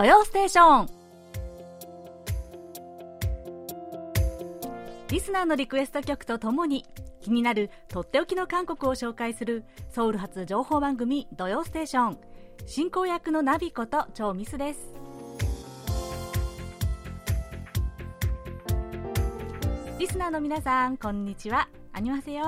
[0.00, 0.88] 土曜ステーション。
[5.10, 6.86] リスナーのリクエスト曲とともに
[7.20, 12.18] 気になるとっておきの韓国を紹介するソウル発情報番組土曜ステーション。
[12.64, 14.80] 進行役のナビことチョウミスです。
[19.98, 21.68] リスナーの皆さんこんにちは。
[21.92, 22.46] アニマセヨ。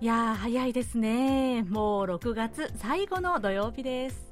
[0.00, 1.62] いやー早いですね。
[1.62, 4.29] もう6月最後の土曜日です。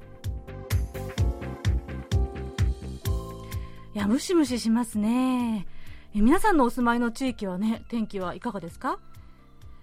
[3.99, 5.67] いやムシムシしますね
[6.15, 9.01] え皆さんのお住まいの地域はね天気はいかがですか？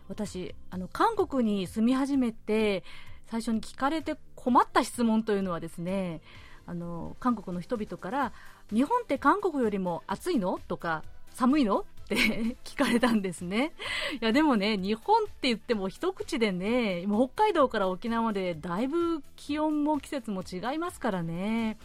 [0.07, 2.83] 私あの韓国に住み始めて
[3.27, 6.21] 最初に聞かれて困った質問というのはですね
[6.65, 8.31] あの韓国の人々から
[8.71, 10.59] 日本って韓国よりも暑いの？
[10.67, 11.79] とか寒いの？
[11.79, 12.15] って
[12.63, 13.73] 聞かれたんですね。
[14.21, 21.77] いやでもね、日本って言っても一口でね、北海道から沖縄までだいぶ気温も季節も違いますからね。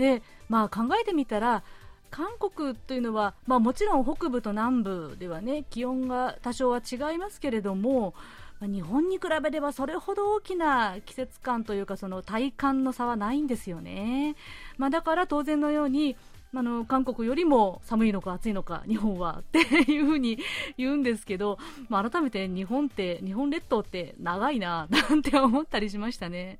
[0.00, 1.62] で、まあ考えてみたら、
[2.10, 8.14] 韓国というのは、まあ、もちろん北部と南部ではね気温が多少は違いますけれども、
[8.62, 14.34] 日本に比べればそれほど大きな季節感というかその体感の差はないんですよね、
[14.76, 16.16] まあ、だから当然のように
[16.52, 20.38] あの韓国よりも寒いのか暑いのか日本はっていうふうに
[20.76, 26.58] 言うんですけど、まあ、改めて日本って日本列島って長いななんて思ったりしましたね。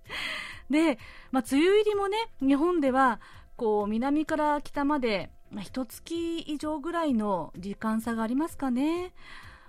[0.70, 0.98] で、
[1.30, 3.20] まあ、梅雨入りもね日本では
[3.56, 9.12] こう南から北までまあ、1月以上ぐらいの時間差がありますかね。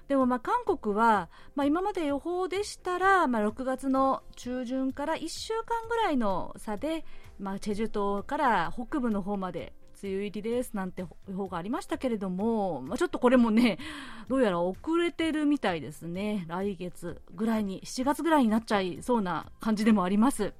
[0.07, 7.05] でもまあ韓国は、まあ、今まで予報でしたら、まあ、6月の中旬から1週間ぐらいの差で、
[7.39, 13.79] まあ、チェジュ島から北部の方まで梅雨入りですなんて予報がありましたけれども、まあ、ちょっとこれもね、
[14.27, 16.45] どうやら遅れてるみたいですね。
[16.47, 20.53] 来月ぐらいに、7月ぐらいになっちゃいそうな感じでもあります。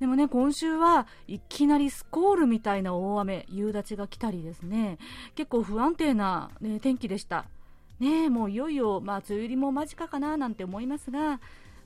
[0.00, 4.98] でもね、今週はいきなりスコールみたいな大雨、夕立が来たりですね、
[5.34, 7.46] 結構不安定な、ね、天気でした。
[8.00, 11.38] ねもういよいよ、まあ、梅雨入りも間近かななんて思いますが、ま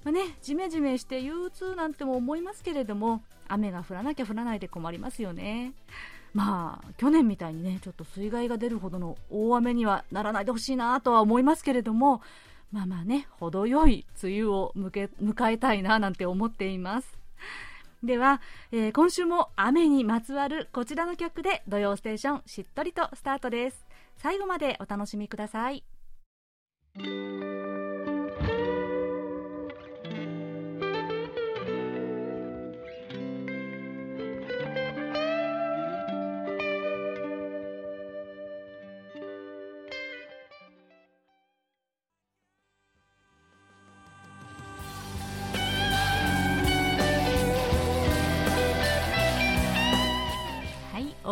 [0.06, 5.72] あね、じめじめして憂鬱なんても思いますけれども、雨が降らなきゃ降らないで困りますよね。
[6.34, 12.21] まあ、去年みたいにね、ちょっと水害が出るほどの大雨にはならないでほしいなとは思いますけれども、
[12.71, 17.19] まあまあね、程よい梅雨を迎えたいななんて思っています。
[18.03, 23.86] では、えー、今週も雨にまつわるこちらの曲で土曜ステーションしっとりとスタートです。
[24.16, 25.84] 最後までお楽しみください。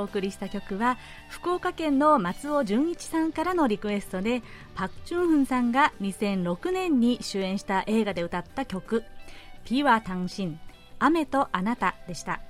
[0.07, 4.43] 送りした曲は福岡県の松尾純一さんからのリクエストで
[4.75, 9.05] パク・チュンフンさんが2006年に主演した映画で歌った曲
[9.65, 10.61] 「ピワ・タンシン
[10.99, 12.41] 雨とあなた」でした、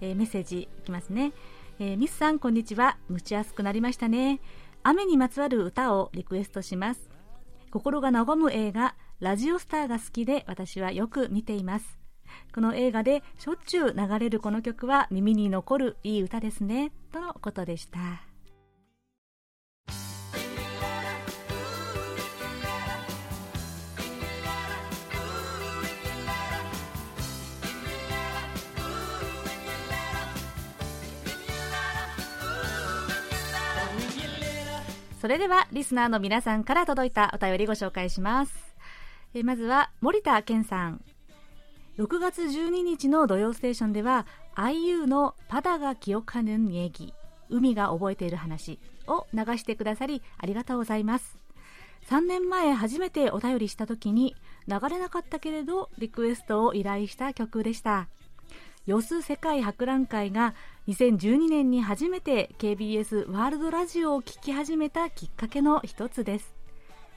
[0.00, 1.32] えー、メッセージいきますね、
[1.78, 2.98] えー、ミスさんこんにちは。
[3.10, 4.40] 蒸し暑くなりましたね。
[4.82, 7.08] 雨にまつわる歌をリクエストします。
[7.70, 12.03] 心が和む映画ラジオスターが好きで私はよく見ています。
[12.54, 16.92] この映画でしょっちゅう流れるこの曲は耳に残るいい歌ですね。
[17.12, 17.98] とのことでした。
[35.24, 38.52] それではリスナーの皆さんから届いたお便りご紹介します。
[39.32, 41.00] えまずは森田健さん。
[41.96, 47.14] 6月12日の土曜ステーションでは IU の「パダが記憶かぬん얘기
[47.50, 51.38] 海が覚えている話」を流してくださりありがとうございます。
[52.08, 54.34] 3年前初めてお便りした時に
[54.66, 58.08] 流れなかったけれどリクエストを依頼した曲でした。
[58.86, 60.54] よす世界博覧会が
[60.88, 66.56] 2012年に初めて KBS ワールドラジオを聴き始めたきっかけの一つです。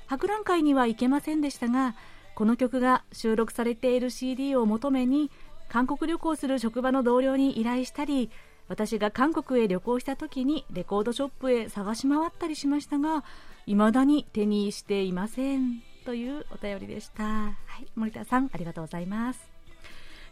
[0.05, 1.95] 博覧会には行けませんでしたが
[2.37, 5.31] この曲が収録されている CD を求めに
[5.69, 8.29] 韓国旅行する職場の同僚に依頼したり
[8.67, 13.23] 私が韓国へ旅行した時にレコードショップへ探し回ったりしましたが
[13.65, 19.39] 未だに手にしていませんというお便りでした、はい、森田さんありがとうございます。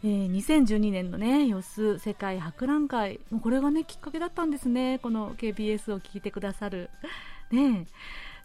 [0.04, 6.90] えー、2012年のね、ヨス世界博覧会、もうこれがね、きっかけだったんですね、この KBS を聞いてくださる。
[7.50, 7.86] ね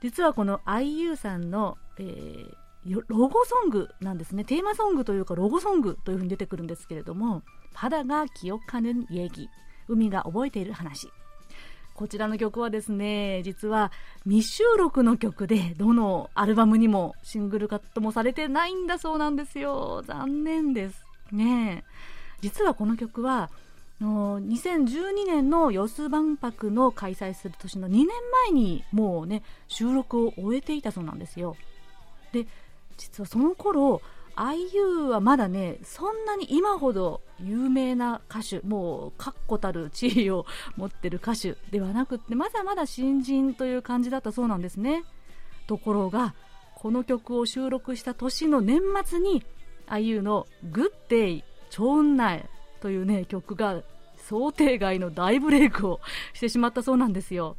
[0.02, 2.54] 実はこの IU さんの、えー、
[2.86, 4.44] ロゴソングなんですね。
[4.44, 7.44] テーマソングというかロゴソングというふうに出てくるんですけれども
[7.74, 9.50] 「肌が清かぬ얘기」
[9.88, 11.12] 海が覚えている話。
[11.94, 13.92] こちらの曲はですね実は
[14.24, 20.01] 未収録の曲でどのアルバムにもシングルカットもされてないんだそうなんですよ。
[20.06, 21.84] 残念ですね。
[22.39, 23.51] 実はこの曲は
[24.01, 28.07] 2012年のヨス万博の開催する年の2年
[28.48, 31.56] 前にもうね収録を終えていたそうなんですよ。
[32.31, 32.48] で
[33.01, 34.00] 実はその頃
[34.36, 40.45] IU はまだねそんなに今ほど有名な歌手もう確固たる地位を
[40.77, 45.03] 持ってる歌手ではなくってまだまだ新人という感じだったそうなんですね。
[45.68, 46.36] ところが
[46.75, 49.44] この曲を収録した年の年末に
[49.88, 52.48] IU の「グッデイ超運内」
[52.81, 53.81] というね曲が
[54.18, 56.00] 想定外の大ブレイクを
[56.33, 57.57] してしまったそうなんですよ。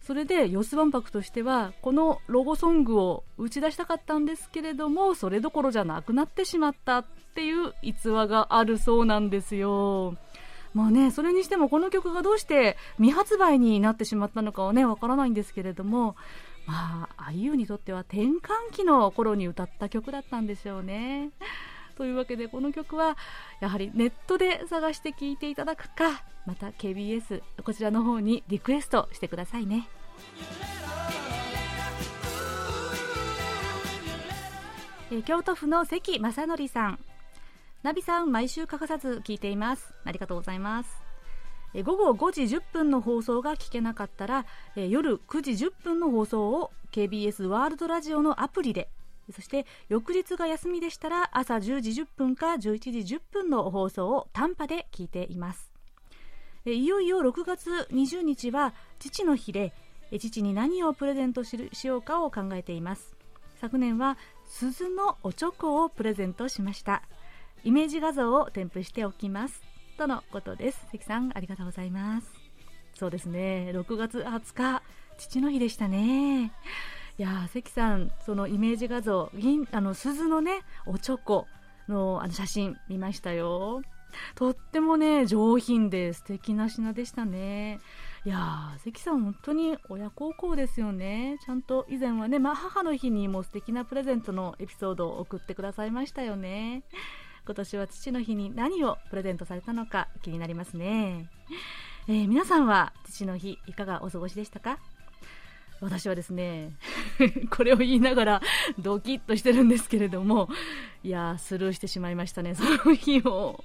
[0.00, 7.04] それでヨス万博としてはこのロゴソングを打ち出したかったんですけれどもそれどころじゃなくなってしまったっ
[7.34, 10.16] ていう逸話があるそうなんですよ
[10.74, 16.14] まあね、それにしてもこの曲がどうして未発売になってしまったのかはね、わからないんですけれども、
[16.66, 21.30] まあ、IU にとっては転換期の頃に歌った曲だったんでしょうね。
[21.98, 23.16] というわけでこの曲は
[23.60, 29.88] やはりネットで探して聴いていただくかまた KBS こちらの方にリクエストしてくださいね。
[35.26, 36.98] 京都府の関正則さん。
[37.82, 39.92] ナビさん毎週欠かさず聞いています。
[40.04, 41.02] ありがとうございます。
[41.74, 44.46] 午後5時10分の放送が聞けなかったら
[44.76, 48.88] 夜9時10分の放送を KBS ワールドラジオのアプリで
[49.32, 52.58] そして翌日が休みでしたら朝10時10分か11
[53.04, 55.70] 時10分の放送を短波で聞いています。
[56.64, 59.72] いよいよ6月20日は父の日で
[60.18, 63.14] 父に何をプレゼントしようかを考えています。
[63.60, 64.16] 昨年は
[64.46, 67.02] 鈴のおチョコをプレゼントしました。
[67.64, 69.62] イメージ画像を添付しておきます。
[69.96, 70.86] とのことです。
[70.92, 72.32] 関さんありがとうございます。
[72.94, 73.70] そうですね。
[73.74, 74.82] 6月20日
[75.18, 76.52] 父の日でしたね。
[77.18, 81.48] いや関さん、そのイメージ画像、銀あの鈴のね、おちょこ
[81.88, 83.82] のあの写真見ましたよ。
[84.36, 87.80] とってもね、上品で素敵な品でしたね。
[88.24, 91.38] いやー、関さん本当に親孝行ですよね。
[91.44, 96.84] ちゃんと以前はね、まあ、母の日にも素敵なプレゼントのエピソードを送ってくださいましたよね。
[97.44, 101.28] 今年は父の日に何をプレゼントされたのか気になりますね。
[102.06, 104.78] えー、皆さんは父の日いかがお過ごしでしたか？
[105.80, 106.72] 私はですね
[107.50, 108.42] これを言いながら
[108.78, 110.48] ドキッとしてるんですけれども
[111.04, 113.64] いやスルーしてしまいましたねその日を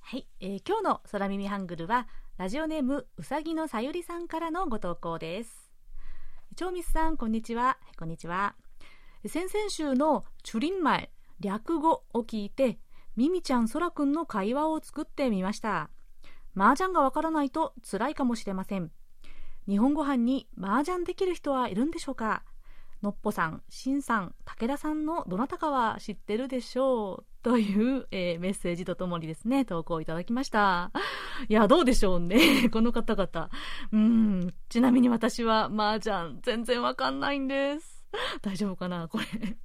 [0.00, 5.70] はい、えー、今日の空耳ハングルはラジオネームうさぎのさゆりさんからのご投稿です。
[6.56, 7.78] 長光さんこんにちは。
[7.96, 8.56] こんにちは。
[9.24, 12.80] 先々週のチュリンマイ略語を聞いて
[13.14, 15.90] ミミちゃんそらくんの会話を作ってみました。
[16.56, 18.90] 麻雀がわからないと辛いかもしれません。
[19.68, 22.42] 日本語版に麻雀できる人はいるんでしょうか？
[23.00, 27.33] のっぽさん、しんさん、武田さんのどなたかは知ってるでしょう。
[27.44, 30.90] という、えー、メッセージとともにですね、投稿いただきました。
[31.46, 32.68] いや、どうでしょうね。
[32.72, 33.50] この方々。
[33.92, 34.54] うん。
[34.70, 38.02] ちなみに私は、麻雀、全然わかんないんです。
[38.40, 39.58] 大丈夫かなこれ。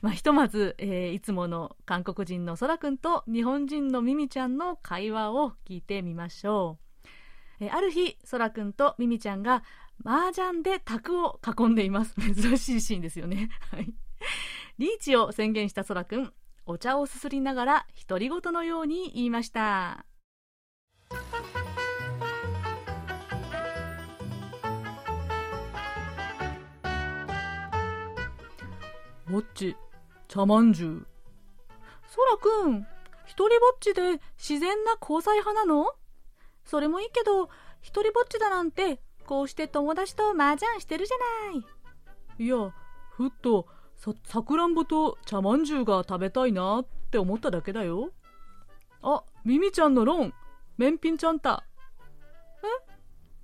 [0.00, 7.08] まあ、ひとまず、えー、いつもの韓国人のそらくんと日本人のミミちゃんの会話を聞いてみましょう。
[7.60, 9.62] えー、ある日、そらくんとミミちゃんが
[10.02, 12.14] 麻雀で卓を囲んでいます。
[12.14, 13.50] 珍しいシーンですよね。
[13.70, 13.92] はい。
[14.78, 16.32] リーチを宣言したそらくん、
[16.70, 20.04] お茶をすすりながら独り言のように言いました。
[29.30, 29.74] ぼっち、
[30.28, 31.06] 茶まんじゅう。
[32.06, 32.86] そらくん、
[33.24, 35.94] 一人ぼっちで自然な交際派なの？
[36.66, 37.48] それもいいけど、
[37.80, 41.16] 一人ぼっちだなんてこうして友達と麻雀してるじゃ
[41.50, 41.64] ない。
[42.44, 42.74] いや、
[43.12, 43.66] ふっと
[43.98, 48.12] さ、さくらんぼと茶まんじゅうが食べたいなって思っただけだよ。
[49.02, 50.32] あ、ミミちゃんのロン、
[50.76, 51.64] メンピンちゃんた。
[52.62, 52.92] え？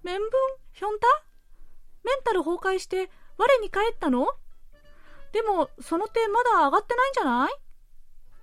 [0.04, 0.30] メンブン、
[0.72, 1.06] ヒョンタ
[2.04, 4.28] メンタル崩壊して我に返ったの？
[5.32, 7.52] でも、その手まだ上がってないんじゃない？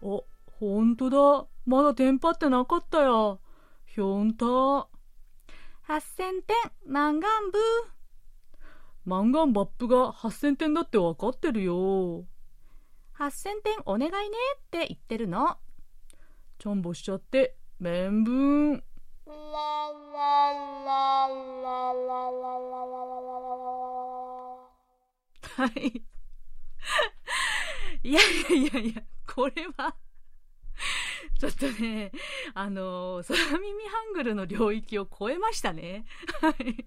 [0.03, 0.21] あ、
[0.59, 1.47] ほんとだ。
[1.65, 3.37] まだテンパってなかったや。
[3.85, 4.45] ひょんた。
[4.45, 4.87] 8000
[6.17, 6.55] 点、
[6.87, 7.27] マンガ
[9.05, 9.09] ンブー。
[9.09, 12.25] マンガンバップが8000点だってわかってるよ。
[13.17, 14.17] 8000点お願いね
[14.57, 15.57] って言ってるの。
[16.57, 18.83] ちょんぼしちゃって、めんぶん。
[25.55, 26.03] はい。
[28.03, 29.95] いやいやいやいや、これは
[31.39, 32.11] ちょっとね、
[32.53, 36.05] あのー、空耳ハングルの領域を超えましたね。
[36.39, 36.85] はい。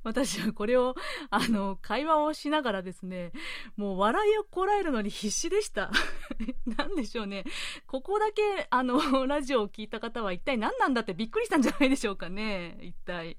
[0.04, 0.94] 私はこれを、
[1.30, 3.32] あの、会話をしながらですね、
[3.76, 5.90] もう笑いをこらえるのに必死でした。
[6.66, 7.44] なんでしょうね。
[7.86, 12.78] ここだけ、あの、ラジオを聞いた方は一体何なんだってびっくりしたんじゃないでしょうかね。
[12.80, 13.36] 一体。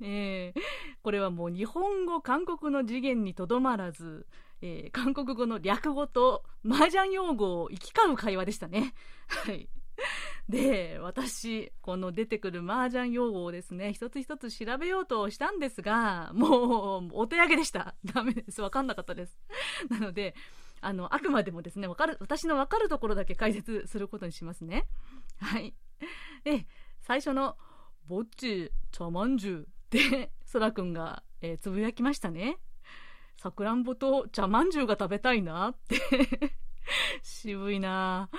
[0.00, 0.60] えー、
[1.02, 4.26] これはもう日本語、韓国の次元にとどまらず、
[4.62, 8.94] えー、韓国語の略語と麻雀用語を行き交う会話でしたね。
[9.26, 9.68] はい。
[10.48, 17.94] で、私、この出てくる麻雀用語をですね、一つ一つ調べようとしたんですが、もう、お手上げでした。
[18.04, 18.60] ダメです。
[18.60, 19.38] わかんなかったです。
[19.88, 20.34] なので、
[20.80, 24.88] あの、あくまでもですね、わかる、私のわかるところだけ解説することにしますね。
[25.38, 25.74] はい。
[26.42, 26.66] で、
[27.00, 27.56] 最初の、
[28.06, 32.56] ぼっち、茶まんじゅうって、そらくんが、えー、つぶやきましたね。
[33.36, 35.98] さくらんぼと茶まんじゅうが食べたいなって
[37.23, 38.29] 渋いな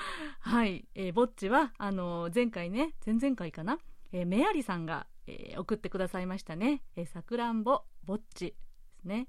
[0.41, 3.79] はい、えー、ぼっちは、あのー、前回ね、前々回かな、
[4.13, 6.83] えー、メアリさんが、えー、送ってくださいましたね。
[6.95, 8.55] えー、さくらんぼ、ぼっちで
[9.01, 9.29] すね。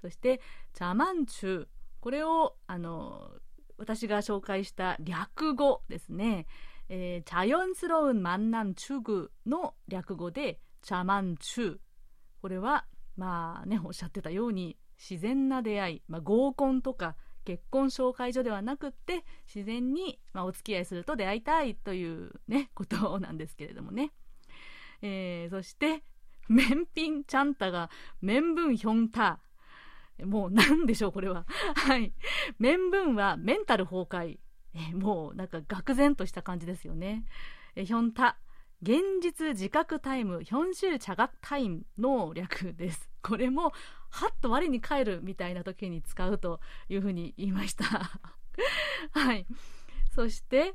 [0.00, 0.40] そして、
[0.72, 1.68] 茶まんじゅう。
[2.00, 3.30] これを、あの
[3.78, 6.46] 私が紹介した略語ですね。
[6.88, 11.80] えー、자연스러운만남추구の略語で、茶まんじゅう。
[12.40, 12.86] これは、
[13.16, 24.11] まあね、おっしゃってたように、自然な出会い、まあ、合コンとか 結婚紹介所ではなくって自然に、まあ、お付き合いすると出会いたいというね ことなんですけれどもね、
[25.01, 26.03] えー、そして
[26.47, 27.89] メンピンチャンタが
[28.21, 29.39] メンブンヒョンタ。
[30.23, 31.45] もう何でしょうこれは。
[31.73, 32.13] はい。
[32.59, 34.39] メンブンはメンタル崩壊。
[34.73, 37.25] えー、もうなんか愕然とした感じですよね、
[37.75, 38.37] えー、ヒョンタ。
[38.81, 40.43] 現実自覚タイム。
[40.43, 43.09] ヒョンシル茶学タイムの略です。
[43.21, 43.73] これも
[44.10, 47.84] はっと我に返るみたいな時に使うというふうに言いました
[49.12, 49.46] はい。
[50.14, 50.74] そして、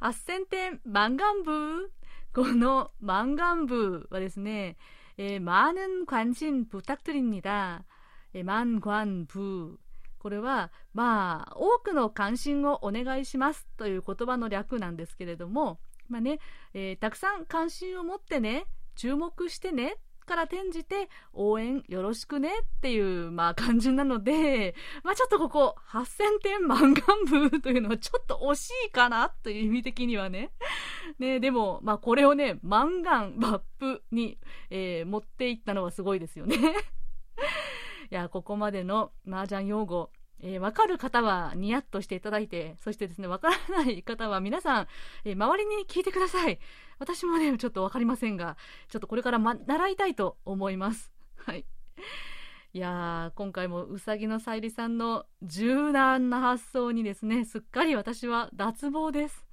[0.00, 1.90] 8000点満願部。
[2.34, 4.76] この満願部はですね、
[5.18, 7.84] えー、많은관심부탁드립니 다。
[8.32, 9.78] えー、満관부。
[10.18, 16.40] これは、まあ、多くの関心をお願いしますという言葉の略なんですけれども、まあね、
[16.74, 18.66] えー、たくさん関心を持ってね、
[18.96, 27.03] 注目してね から転じて応援よろしくねっていう、まあ感じなので、 まあちょっとここ8000点満願
[27.49, 30.51] 部というのはちょっと惜しいかなという意味的にはね。
[31.19, 34.39] ね、でも、まあこれをね、満願バップに、
[34.69, 36.57] えー、持っていったのはすごいですよね。
[38.11, 40.11] いや、ここまでの麻雀用語、
[40.43, 44.87] えー、わかる方はニヤッとしていただいて、そしてですね、わからない方は皆さん、
[45.23, 46.59] えー、周りに聞いてください。
[47.03, 48.55] 私もね、ちょっとわかりませんが、
[48.87, 51.11] ちょっとこれから、ま、習いたいと思います。
[51.35, 51.65] はい。
[52.71, 59.45] いやー、今回もうさぎのさゆりさんの柔軟な発想にですね、すっかり私は脱帽です。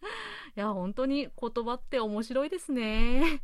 [0.56, 3.42] いや、本当に言葉って面白いですね。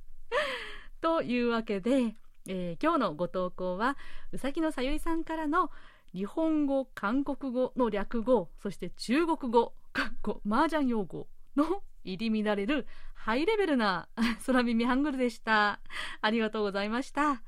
[1.02, 2.14] というわけで、
[2.46, 3.96] えー、今日のご投稿は、
[4.30, 5.72] うさぎのさゆりさんからの
[6.14, 14.08] 日本語、韓国語の略語、そして中国語、かっこ麻雀用語の入り乱れるハイレベルな
[14.46, 15.80] 空耳ハングルでした。
[16.20, 17.42] ありがとうございました。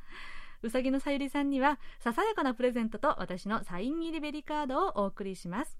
[0.62, 5.78] うさぎのさゆりさんには、ささやかなプレゼントと私のサイン入りベリカードをお送りします。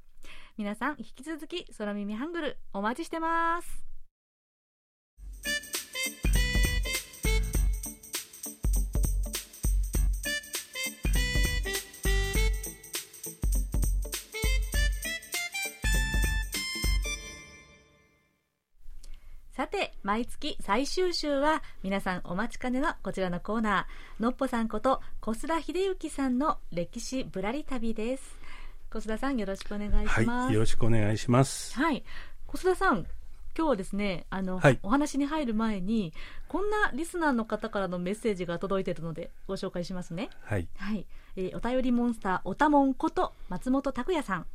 [0.56, 3.88] 皆さん、引き続き空耳ハングルお待ちしてます。
[19.58, 28.36] さて、毎月最終週は皆さんお待ちかねのこちらのコーナー、のっぽさんこと小須田秀幸さんの歴史ぶらり旅です。
[28.88, 30.28] 小須田さんよろしくお願いします。
[30.46, 31.74] はい、よろしくお願いします。
[31.74, 32.04] はい、
[32.46, 33.06] 小須田さん、今
[33.56, 36.12] 日はですね、あの、はい、お話に入る前に、
[36.46, 40.30] こんなリスナーの方からのメッセージが届いているので、ご紹介しますね。
[40.44, 40.68] はい。
[40.76, 41.04] はい。
[41.34, 44.46] えー、お便りモンスター、おたもんこと松本拓也さん。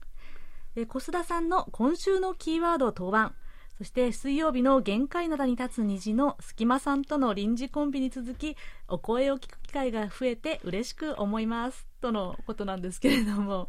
[0.77, 3.35] えー、小須田さんの今週のキーワード当番。
[3.83, 8.55] そして水曜日の限界灘に立つ虹の隙間さんとの臨時コンビに続き
[8.87, 13.67] お声を聞く機会が増えて嬉しく思いますとのことなんですけれども。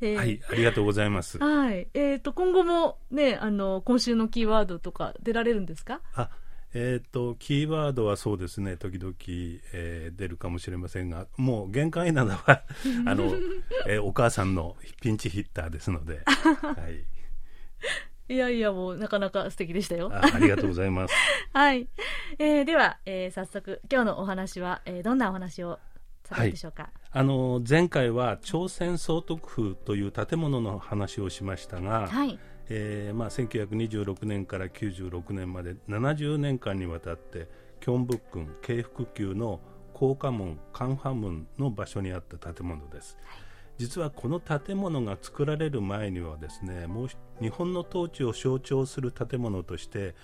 [0.00, 1.38] えー、はい、ありがとうございます。
[1.38, 6.00] はい、えっ、ー、と今後もね、あの今週のキーワードとか出られるんですか？
[6.14, 6.28] あ、
[6.74, 9.14] えっ、ー、とキーワードはそうですね、時々、
[9.72, 12.64] えー、出るかもしれませんが、もう限界なのは
[13.06, 13.32] あの、
[13.86, 17.04] えー、お母さんのピンチヒッターですので、はい。
[18.28, 20.10] いやいや、もうなかなか素敵でしたよ。
[20.12, 21.14] ありがとうございます。
[21.54, 21.88] はい。
[22.38, 25.78] えー、では、えー、早速、今日のお話は、えー、どんなお話を
[26.24, 26.84] されるでしょうか？
[26.84, 37.48] はい、あの前回は朝鮮総督府という建物の話をしましたが、はいえーまあ、1926年から96年まで70年間にわたって
[37.80, 39.60] キョンブックン京福宮の
[39.94, 43.16] 高架門カンハ門の場所にあった建物です。
[43.24, 43.45] はい
[43.78, 47.08] 実はこの建物が作られる前にはですねもう
[47.40, 50.14] 日本の統治を象徴する建物として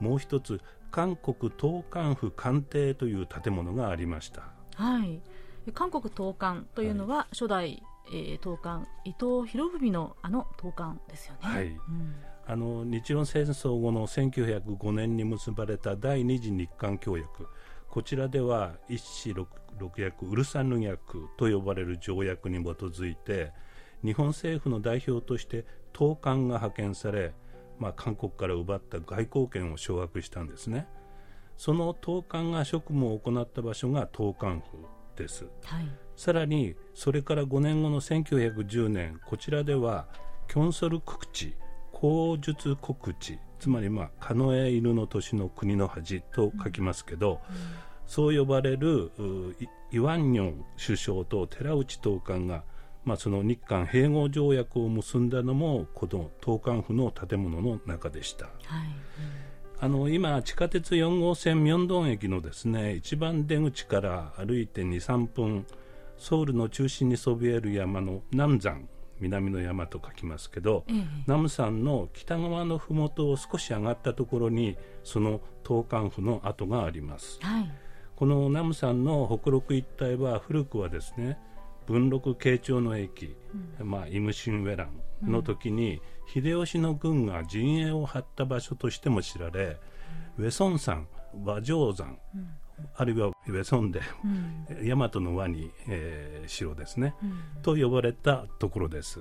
[0.00, 5.20] もう一つ韓国東韓府官邸という建物がありました、はい、
[5.72, 7.82] 韓国東韓というのは、初代、
[8.12, 12.14] えー、東韓伊藤博文のあの東韓ですよね、はい、うん、
[12.46, 17.46] あの日露戦争後の1905年に結ばれた第二次日韓協約。
[17.92, 19.34] こちらでは一子
[19.82, 23.52] 六六約ウルサンヌ約と呼ばれる条約に基づいて
[24.04, 25.64] 日本政府の代表として
[25.96, 27.34] 東韓が派遣され、
[27.78, 30.86] まあ、韓国から奪った外交権を掌握したんですね。
[31.56, 34.78] その東韓が職務を行った場所が東韓府
[35.16, 40.08] です、はい、さらにそれから5年後の1910年こちらでは
[40.48, 41.54] キョンソル国地
[41.92, 47.62] 口述国地つまり、まあ、カノエ犬の年の国の恥と書きますけど、うんうん、
[48.06, 49.10] そう呼ばれる
[49.90, 52.64] イワンニョン首相と寺内東官が、
[53.04, 58.46] まあ、その日韓併合条約を結んだのもこの東韓府の建物の中でした。
[58.46, 58.54] はい。
[59.80, 65.66] うん、あの今、地下鉄4号線ミョンドン駅のですね一番出口から歩いて2、3分
[66.16, 68.88] ソウルの中心にそびえる山の南山
[69.22, 77.72] 南の山と書きますけど、ええ、南無山の北側の麓を少し上がったところにその東韓府の跡があります、はい、
[78.22, 81.40] この南無山の北陸一帯は古くはですね
[81.88, 83.34] 文禄慶長の駅、
[83.80, 84.84] うん、まあ、イムシンウェラ
[85.24, 86.00] ンの時に、
[86.32, 89.76] 秀吉の軍が陣営を張った場所としても知られ、
[90.38, 91.08] うん、ウェソン山
[91.44, 92.48] 和城山、うん。
[92.94, 99.18] あるいはウェソンで、うん、大和の輪に、えー、城ですね、うん、と呼ばれたところです。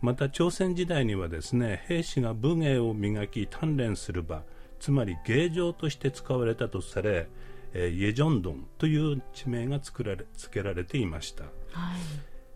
[0.00, 4.42] また朝鮮時代にはですね兵士が武芸を磨き鍛錬する場
[4.80, 7.28] つまり芸場として使われたとされ、
[7.72, 11.50] えー、イェジョンドンという地名が作られ付けられていました、は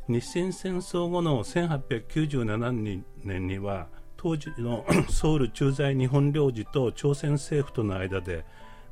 [0.08, 8.44] い、日清戦争後の1897年には当時の ソウル駐在日本領事と朝鮮政府との間で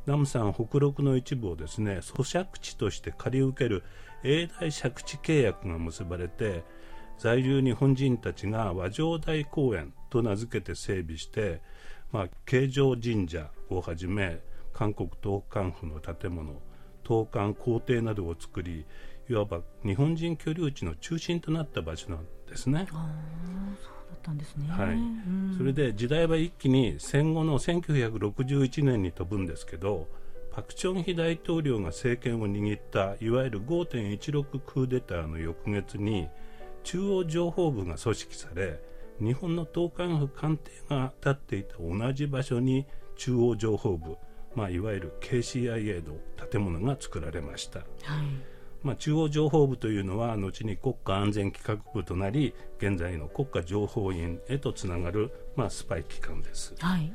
[0.07, 3.83] 南山北陸の一部をですね租借地として借り受ける
[4.25, 6.65] 永代借地契約が結ばれて
[7.19, 11.63] 在住日本人たちが和上大公園と名付けて整備して、
[12.11, 14.41] まあ、慶城神社をはじめ
[14.73, 16.61] 韓国東韓府の建物
[17.07, 18.87] 東韓皇帝などを作り
[19.29, 22.87] いわば日本人居留地の中心となった場所なんですね。
[24.13, 30.07] ったんですね、はい、それで時代は一気に戦後の1961年に飛ぶんですけど
[30.53, 36.29] パク・チョンヒ大統領が政権を握ったいわゆる5.16クーデターの翌月に
[36.85, 38.81] 中央情報部が組織され
[39.19, 44.17] 日本の東韓府官邸が建っていた同じ場所に中央情報部、
[44.55, 46.15] まあ、いわゆる KCIA の
[46.51, 47.81] 建物が作られました。
[47.81, 48.53] はい。
[48.83, 57.13] まあ、中央情報部というのは後に国家安全企画部となり現在の国家情報院へとつながる、まあ、スパイ機関です、はい、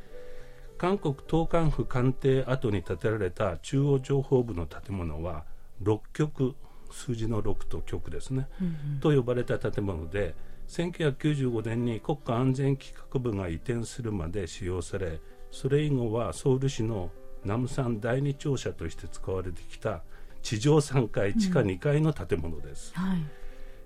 [0.78, 5.44] 韓国東韓府官邸跡に建てられた中央情報部の建物は
[5.84, 6.56] 6局
[6.90, 10.36] 数字の6と局ですね、うんうん、と呼ばれた建物で
[10.70, 15.20] 1995年に国家安全企画部が移転するまで使用され
[15.52, 17.10] それ以後はソウル市の
[17.48, 20.02] ナムサン第二庁舎として使われてきた
[20.44, 23.20] 地上3階地下2階の建物です、うんはい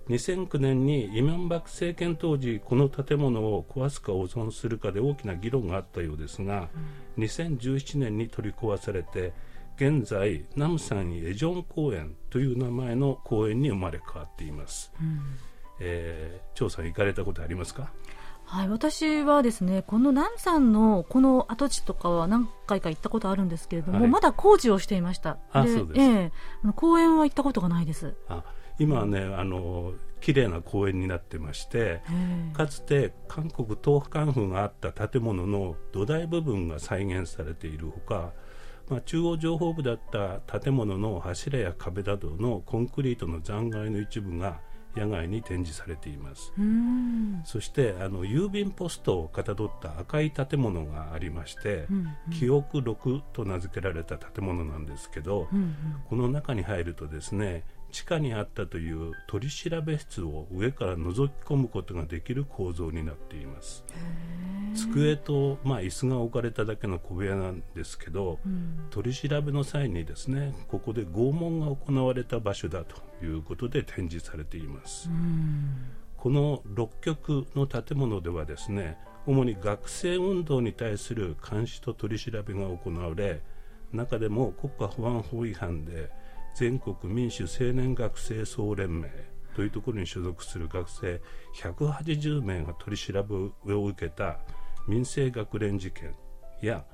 [0.08, 6.68] 2009年にイ・ミョンバク政権当時この建物を壊すか保存するかで大きな議論があったようですが、
[7.16, 9.32] うん、2017年に取り壊されて
[9.76, 15.20] 現在ナムサンエジョン公園という名前の公園に生まれ変わっています、うん、
[15.80, 17.92] えー、張さん行かれたことありますか？
[18.52, 25.38] はい、私はですねこの南山のこの跡地とかは何回か行ったことあるんですけれども、はい、まだ工事をしていました。
[25.52, 28.14] あそうです、えー、公園は行ったことがないです。
[28.28, 28.44] あ
[28.78, 32.02] 今はねあの綺麗な公園になってまして
[32.52, 38.32] かつて韓国東韓府があった建物の土台部分が再現されているほか、
[38.88, 44.60] まあ、中央情報部だった建物の柱や壁などのコンクリートの残骸の一部が
[44.96, 46.52] 野外に展示されています。
[47.44, 51.96] そしてあの郵便ポストをかたどった赤い建物がありまして、うん
[52.28, 55.76] うん、記憶6と名付けられた建物なんですけど、うんうん、
[56.08, 63.84] この中に入るとですね地下にあったという取り調べ室を上から覗き込むことができる構造になっています。
[64.74, 75.10] 机と、まあ、椅子が置かれただけの小部屋なんですけど、うん、取り調べの際にですねここで拷問が行われた場所だということで展示されています、
[76.16, 83.42] この6局の建物ではですね主に学生運動に対する監視と取り調べが行われ
[83.92, 86.10] 中でも国家保安法違反で
[86.54, 89.08] 全国民主青年学生総連盟
[89.54, 91.20] というところに所属する学生
[91.56, 93.22] 180名が取り調
[93.64, 94.38] べを受けた
[94.88, 96.14] 民政学連事件
[96.60, 96.84] や、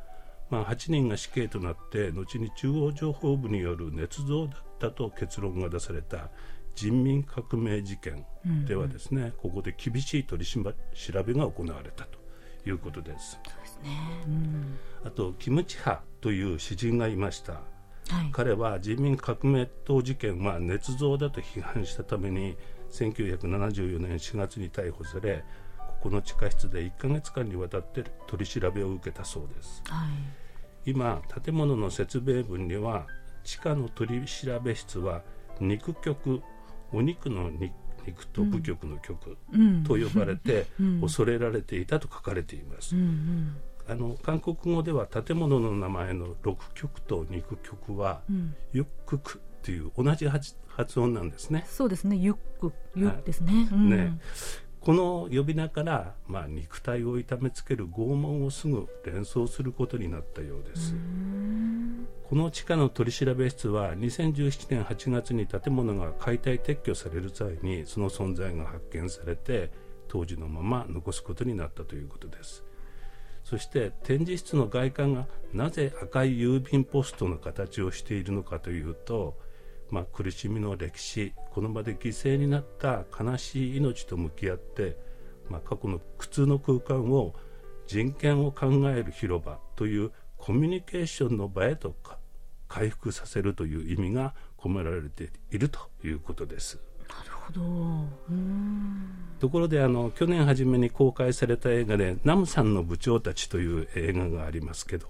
[0.51, 6.31] まあ、8人が死刑となって後に中央情報部による捏造だったと結論が出された
[6.75, 8.25] 人民革命事件
[8.67, 10.63] ではですね、うんうん、ここで厳しい取り調
[11.23, 12.19] べが行われたと
[12.69, 13.33] いうことです。
[13.33, 13.91] そうですね、
[14.27, 17.63] うん、あとキムチ派という詩人がいました。
[18.09, 22.57] はい、彼は人民革命党事件は捏造だと批判したために
[22.91, 25.45] 1974年4月に逮捕され
[25.77, 33.07] ここの地下室で1ヶ月間にわたって取り調べを受けたそうです、はい、今建物の説明文には
[33.45, 35.23] 地下の取り調べ室は
[35.61, 36.43] 肉局
[36.93, 39.37] お肉の肉と部局の局
[39.87, 40.67] と呼ばれて
[41.01, 43.57] 恐れられていたと書かれています、うんうん
[43.89, 50.55] あの韓国語では建物の名前の6曲と肉曲は、うん、ユッククっていう同じ発
[51.01, 51.65] 音なんですね。
[51.69, 53.69] そうですね、ユック、ユですね。
[53.73, 54.21] うん、ね。
[54.81, 60.95] この呼び名から、まあ、肉体を痛めつける拷問をすぐ連想することになったようです。
[62.29, 69.71] この地下の取り調べ室は2017年8月に建物が解体撤去される際にその存在が発見されて
[70.09, 72.65] 当時のまま残すことになったということです
[73.49, 79.39] そして展示室の外観がなぜ赤い郵便ポストの形をしているのかというと、
[79.91, 84.99] まあ、苦しみの歴史この場で犠牲になった悲しい命と向き合って、
[85.49, 87.35] まあ、過去の苦痛の空間を
[87.87, 91.97] 人権を考える広場というコミュニケーションの場へと
[92.69, 96.88] 回復させるという意味が込められているということです。
[97.55, 98.09] ほど。
[99.41, 105.07] ところであの去年初めに公開された映画で「ナムさんの部長たち」という映画がありますけど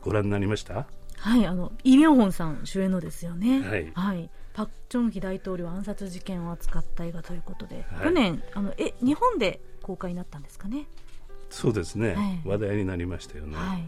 [0.00, 0.86] ご覧になりました？
[1.18, 3.60] はいあのイ・ミョンホンさん主演のですよね。
[3.60, 10.86] はい、はい、パク・チョンヒ大統領暗殺事件を扱った映画ということで、はい、去年あのえ日本で公開になったんですかね？
[11.50, 13.84] そうですね、はい、話題になりましたよね、はい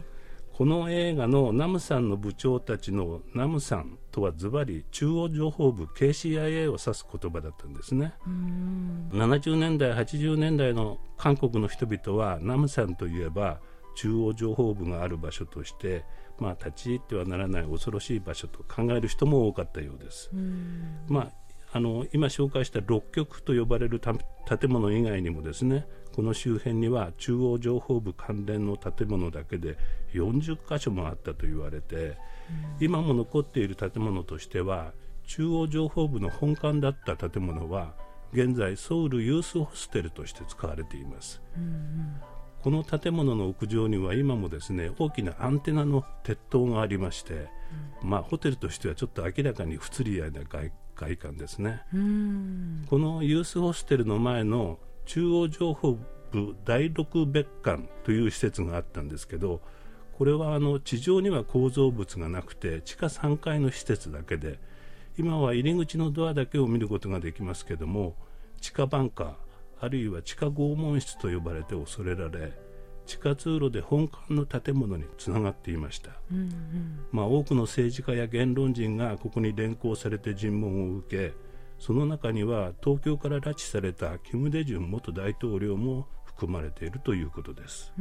[0.56, 8.14] この映画のナムさんの部長たちのナムさんとはズバリ中央情報部 KCIA を指す言葉だったんですね
[9.10, 13.58] 70年代80年代の韓国の人々はナムさんといえば
[13.96, 16.04] 中央情報部がある場所として、
[16.38, 20.30] まあ、立ち入ってはならない恐ろしい場所と考える人も多かったようです。
[21.08, 21.32] まあ
[21.76, 29.76] あの今紹介した六局と呼ばれる建物以外にもですねこの周辺には中央情報部関連の建物だけで
[30.12, 32.16] 40箇所もあったと言われて、うん、
[32.78, 34.92] 今も残っている建物としては
[35.26, 37.94] 中央情報部の本館だった建物は
[38.32, 42.16] 現在ソウルユースホステルとして使われています、うんうん、
[42.62, 47.48] この建物の屋上には今もですね大きなアンテナの鉄塔がありまして、
[48.02, 55.98] うん、まあ、ホテルとしてはちょっと明らかに不釣り合いな外外観ですね、このユースホステルの前の中央情報
[56.30, 59.60] 部第6別館という施設があったんですけど
[60.16, 64.58] これはあの地上には構造物がなくて地下3階の施設だけで
[65.16, 68.16] 今は入り口のドアだけを見ることができますけども
[68.60, 69.34] 地下バンカー
[69.80, 72.52] あるいは地下拷問室と呼ばれて恐れられ
[73.06, 81.34] 地下通路で本館の建物につながっていました、うんうん、まあ、多くの政治家や言論人がここに連行されて尋問を受け
[81.84, 87.92] その中には東京から拉致されたキム・デジュン元大統領も含まれているということです、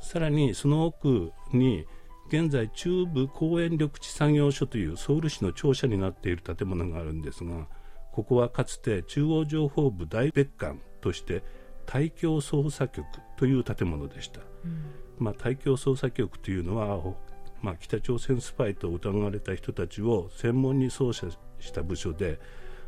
[0.00, 1.86] さらにその奥に
[2.26, 7.68] 現在中部公園緑地作業所というソウル市の庁舎になっている建物があるんですが
[8.10, 11.44] ここはかつて中央情報部大別館として
[11.86, 17.14] 対共捜査局という建物でした、うん、まあ、対共捜査局というのは、
[17.62, 21.28] まあ、北朝鮮スパイと疑われた人たちを専門に捜査
[21.60, 22.40] した部署で、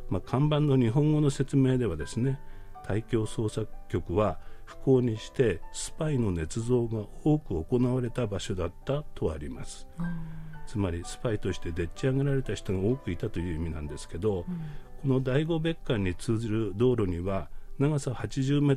[0.09, 2.41] まあ、看板の日本語の説明ではですね
[2.85, 10.07] 対共捜査局は不幸にしてスパイの捏造が多く行われた場所だったとあります、うん、
[10.67, 14.45] つまりスパイとしてでっち上げられた人が多くいたという意味なんですけど、うん、
[15.03, 17.49] この第五別館に通じる道路には
[17.81, 18.75] 長さ80メ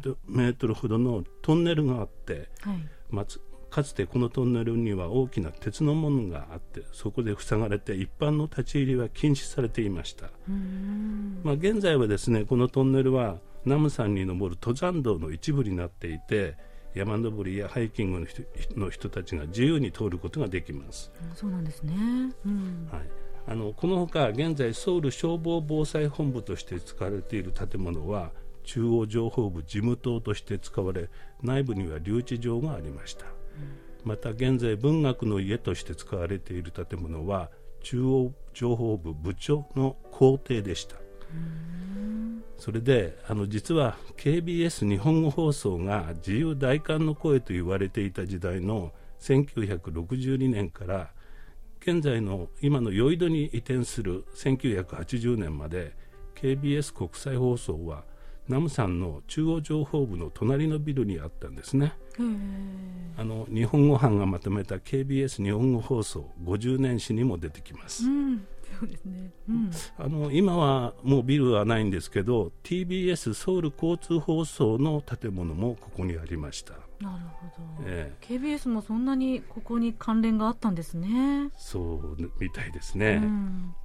[0.49, 2.77] ートルほどのトンネルがあって、はい。
[3.09, 3.25] ま
[3.73, 10.29] かつてこのトンネルには大きな鉄の門があってそこで塞がれて一般の立ち入りは禁止されていました、
[11.41, 16.55] まあ、現在はですねこのトンネルはナム山に登る登山道の一部になっていて
[16.93, 18.43] 山登りやハイキングの人
[18.79, 21.11] の人たちが自由に通ることができます。
[21.33, 21.95] そうなんですね、
[22.45, 23.01] うん、はい。
[23.47, 28.31] あのこのほか現在ソウル消防防災本部として使われている建物は
[28.63, 31.09] 中央情報部事務棟として使われ
[31.41, 33.31] 内部には留置場がありました、うん、
[34.03, 37.49] また現在文学の家として使われている建物は
[37.81, 40.95] 中央情報部部長の公邸でした、
[42.57, 51.11] それであの実は KBS 日本語放送が自由大韓の声と言われていた時代の1962年から
[51.81, 55.95] 現在の今のヨイドに移転する1980年まで
[56.35, 58.05] KBS 国際放送は
[58.47, 61.93] ナムさんの中央情報部の隣のビルにあったんですね。
[63.17, 68.45] あの日本語班がまとめた KBS 日本語放送50年史にも出てきます、うん。
[68.79, 76.73] そうですね、うん、あの今はもうビルはないんですけど TBS ソウル交通放送の建物もここにありました。
[76.99, 81.49] なるほど、えー、KBS もそんなにここに関連があったんですね。
[81.57, 83.75] そうみたいですね、うん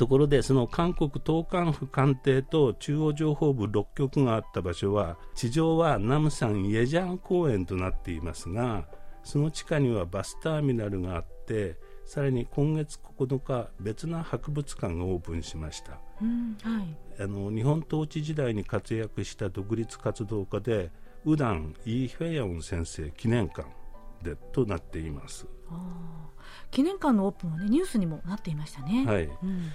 [0.00, 8.88] ところでその韓国東韓府官邸と中央情報部6局があった場所は地上はナムサンイェジャン公園となっていますが
[9.24, 20.90] その地下にはバスターミナルがあってさらに今月9日別な博物館がオープンしました、うんはい、あの日本統治時代に活躍した独立活動家で
[21.26, 23.68] ウダン・イ・フェヨン先生記念館
[24.22, 25.46] でとなっています。
[26.70, 29.04] 記念館のオープンは、ね、ニュースにもなっていましたね。
[29.06, 29.70] はい、うん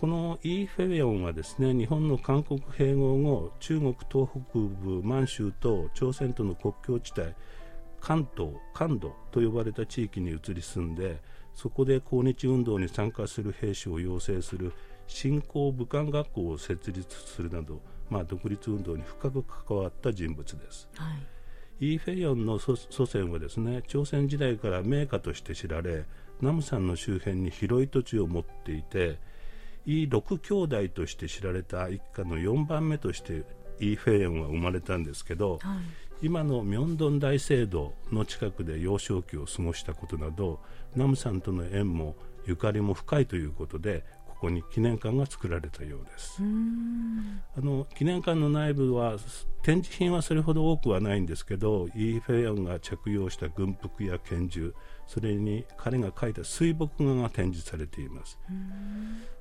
[0.00, 7.32] このイーフェヨンはですね日本の韓国併合後中国東北部満州と朝鮮との国境地帯
[8.00, 11.20] 関東関東と呼ばれた地域に移り住んで
[11.52, 14.72] そこで抗日運動に参加する兵士を養成する
[15.08, 20.88] 新興武漢学校を設立するなど、まあ、独立運動に深く関わった人物です。
[20.94, 21.38] はい
[21.80, 26.06] イーフェヨンの祖先はですね朝鮮時代から名家として知られ
[26.40, 29.20] ナムさんの周辺に広い土地を持っていて
[29.88, 33.44] イ6兄弟として知られた一家の4番目として
[33.80, 35.76] イ・フェイヨンは生まれたんですけど、は
[36.20, 40.60] い、今のミョンドン大聖堂の近くで幼少期を過ごしたことなど
[40.94, 46.42] ナムさんとの縁もゆかりも深いということでここに記念館が作られたようです。
[47.56, 49.16] あの記念館の内部は
[49.62, 54.74] 展示品はそれほど多くはないんですけどイ・フェイヨンが着用した軍服や拳銃
[55.08, 58.38] それに彼が描いた水墨画が展示されています。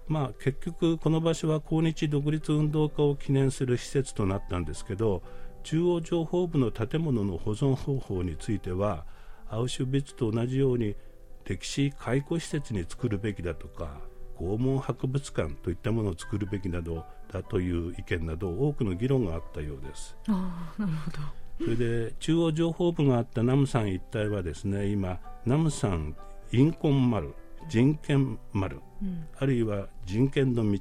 [0.07, 5.21] まあ、結局、この場所は抗日独立運動家を記念する施設となったんですけど
[5.63, 9.05] 中央情報部の建物の保存方法については
[9.49, 10.95] アウシュビッツと同じように
[11.43, 13.99] 歴史解雇施設に作るべきだとか
[14.39, 20.15] 拷問博物館といったものを作るべきなどだという意見など多くの議論があったようです。
[20.29, 26.15] あなるほどそれで中央情報部があったナムサン一帯はですね今ナムサン
[26.51, 27.33] インコン丸
[27.67, 30.79] 人権丸、うん、あるいは人権の道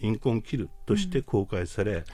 [0.00, 1.96] 貧困キルとして公開され、うん。
[1.96, 2.06] はい、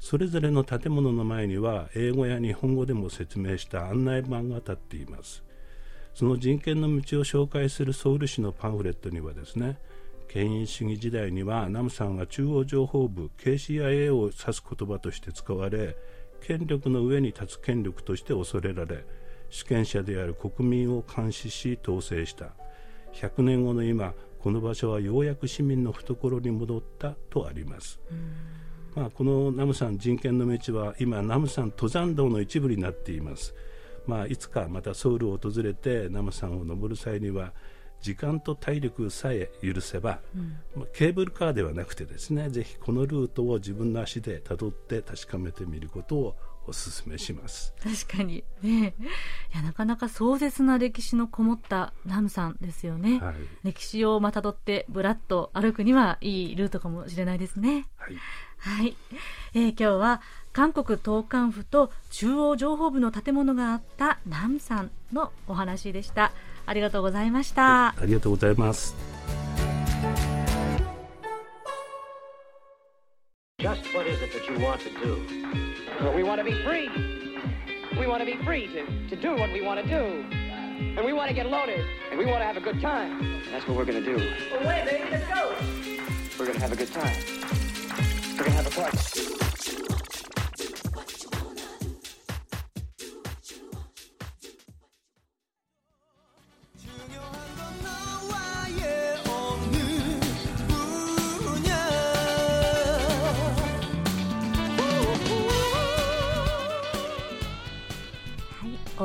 [0.00, 5.44] それぞれの建物の前には英語や日本語でも説明した案内板が立っています。
[6.14, 9.76] その人権の道を紹介するソウル市のパンフレットにはですね
[10.28, 15.94] 権威主義時代にはナムさんは中央情報部 KCIA を指す言葉として使われ
[16.40, 19.04] 権力の上に立つ権力として恐れられ
[19.50, 22.52] 主権者である国民を監視し統制した。
[23.12, 27.98] 100年後の今この場所はようやく市民の懐に戻ったとあります、
[28.94, 33.54] まあ、このナムサン人権の道は今ナムサン登山道の一部になっています。
[34.06, 37.52] まあ、いつかまたソウルを訪れてナムさんを登る際には
[38.00, 46.36] 時間と体力さえ許せば、うん、まあ、ケーブルカーではなくてですねぜひこのルートを自分の足でたどって確かめてみることを
[46.68, 47.72] お勧めします。
[47.82, 48.44] 確かに。
[48.62, 48.94] ね。
[49.54, 57.86] いやなかなか壮絶な歴史のこもったナムさんですよね、はい、歴史をまたどってぶらっと歩くにはいいルートかもしれないですね。
[57.96, 58.16] はい、
[58.58, 58.96] はい。
[59.54, 60.20] えー、今日は
[60.52, 66.32] 韓国東韓府と中央情報部の建物があったナムさんのお話でした
[66.66, 68.94] ありがとうございました、ありがとうございます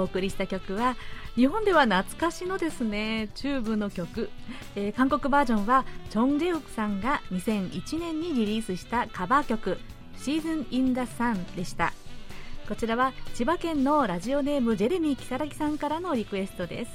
[0.01, 0.95] お送りした曲は
[1.35, 4.29] 日本では懐かしのですねチューブの曲、
[4.75, 9.77] えー、韓国バージョンはチョン・ジェウクさんが2001年にリリースしたカバー曲
[10.17, 11.93] 「シーズン・イン・ダ・サン」でした。
[12.67, 16.91] こちらは千葉県のラジオネームジェレミー・キサラギさんからのリクエストです。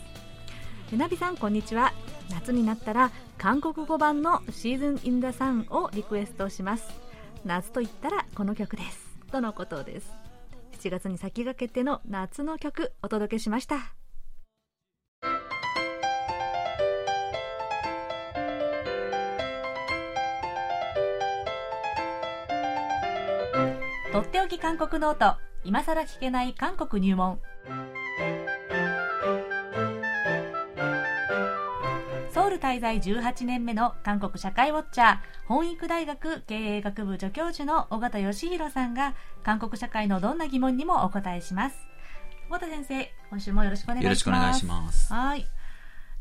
[0.97, 1.93] ナビさんこんにちは。
[2.31, 6.89] 夏になったら韓国語版の「シーズン・イン・ダ・サン」をリクエストします。
[7.45, 9.19] 夏と言ったらこの曲です。
[9.31, 10.26] とのことです。
[10.87, 13.93] 7月に先駆けての夏の曲お届けしました。
[24.13, 27.41] とっておき韓国ノート今さら聞けない韓国入門。
[32.57, 41.77] ル滞在18年目の韓国社会ウォッチャー、本育大学経営学部助教授の尾形義弘さんが、韓国社会のどんな疑問にもお答えします。
[42.49, 44.05] 尾形先生、今週もよろしくお願いします。
[44.05, 45.13] よろしくお願いします。
[45.13, 45.47] はい。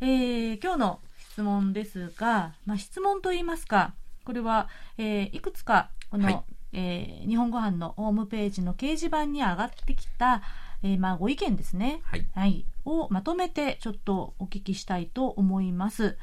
[0.02, 3.94] えー、今日の質問ですが、まあ、質問といいますか、
[4.26, 4.68] これは、
[4.98, 6.44] えー、いくつか、この、はい、
[6.74, 10.42] えー、日本ご飯のホームページの掲示板に上がってきた、
[10.86, 12.02] えー、まあ、ご意見ですね。
[12.04, 12.28] はい。
[12.36, 12.66] はい。
[12.86, 16.18] をまとめてちょっとお聞きしたいと思います。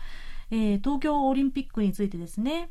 [0.52, 2.70] えー、東京オリンピックについてですね、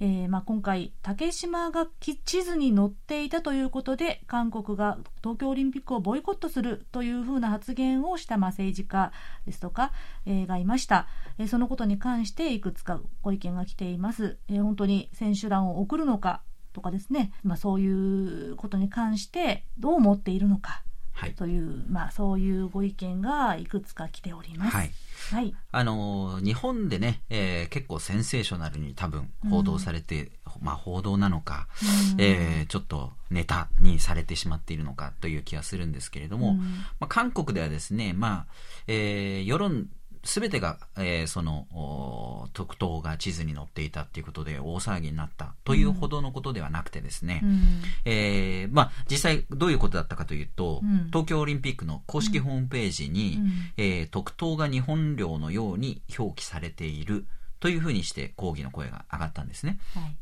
[0.00, 1.86] えー、まあ、今回、竹島が
[2.26, 9.12] 地図に載っていたということで、韓国が東京オリンピックをボイコットするというふうな発言をした、まあ、政治家
[9.46, 9.92] ですとか、
[10.26, 11.06] えー、がいました、
[11.38, 14.38] えー、そのことに関していくつかご意見が来ています。
[14.48, 20.82] え本当に選手団を送るのかとかですね、まあ、そういうことに関してどう思っているのか。
[21.20, 24.76] はい、という、まあ、そういうご意見がいくつか来ております。
[24.76, 24.90] はい。
[25.32, 30.30] はい、あの日本でね、えー、結構センセーショナルに多分報道されて、うん、
[30.62, 31.68] まあ報道なのか、
[32.14, 36.56] うん、えー、ちょっとネタにされてしまっているのかという気がするんですけれども、うん、
[37.00, 38.52] まあ、韓国ではですね、まあ
[38.86, 39.88] えー、世論
[40.22, 57.26] すべてが、えー、その、特等が地図に載っていたっていうことで大騒ぎになったというほどのことではなくてですね、うん、えー、まあ、実際どういうことだったかというと、うん、東京オリンピックの公式ホームページに、うん、えー、特等が日本領のように表記されている
[57.60, 59.78] というふうにして抗議の声が上がったんですね。
[59.94, 60.16] はい。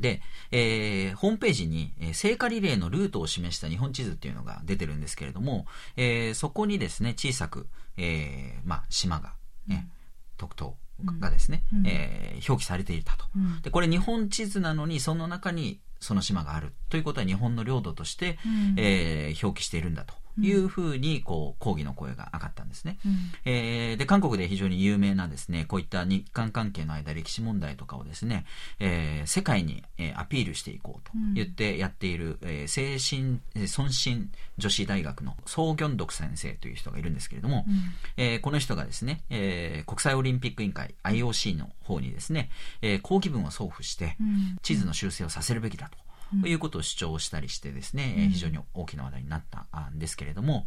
[0.00, 5.66] で、えー、ホームページに、えー、聖火リレーのルートを示した日本地図っていうのが出てるんですけれども、
[5.96, 9.34] えー、そこにですね、小さく、えー、まあ、島が、
[9.66, 9.88] ね、
[10.36, 10.76] 特等
[11.20, 16.72] がですね、うん、えー、表記されていたと、うん、で、これ日本地図なのに、その中にその島がある。
[16.88, 23.12] ということは日本の領土として、うん、えー、表記しているんだというふうにこう抗議の声が上がったんですね、うん、
[23.44, 28.44] えー、で韓国で非常に有名なですねこういった日韓関係の間歴史問題とかをですね、
[28.80, 33.40] えー、世界に、えー、アピールしていこうと言ってやっている、うん、えー、精神
[33.76, 37.74] 孫進女子大学のソ・ギョンドク先生という人がいるんですけれども、うん、
[38.16, 42.50] えー、この人がですね、えー、国際オリンピック委員会 IOC の方にですね、
[42.82, 44.16] えー、抗議文を送付して、
[44.62, 45.98] 地図の修正をさせるべきだと。
[46.42, 50.66] ということを主張したりしてですね、うん、非常に大きな話題になったんですけれども、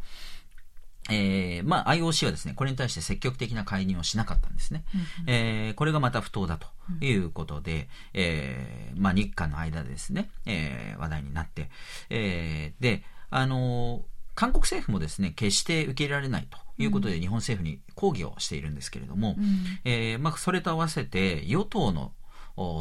[1.10, 4.84] えー、まあ IOC はですね、これに対して積極的な介入をしなかったんですね。
[4.94, 6.68] うんうん、えー、これがまた不当だと
[7.04, 11.70] いうことで、うん、えー、まあ日韓の間でですね、えー、話題になって、
[12.10, 14.04] えー、で、あの
[14.36, 19.46] 韓国政府もですね、決して受け入れられないということで、日本政府に抗議をしているんですけれども、うん、
[19.84, 22.14] えー、まあ、それと合わせて、与党の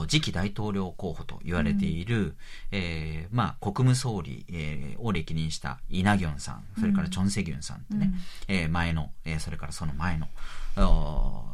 [0.08, 2.34] 次期大統領候補と言われている、うん、
[2.72, 8.12] えー、まあ、国務総理、えー、を歴任したイ・ナギョンさん、それからチョン・セギュンさんってね、
[8.48, 10.28] うん、えー、前の、えー、それからその前の、